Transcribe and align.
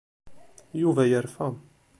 Yuba 0.81 1.03
yerfa. 1.11 1.47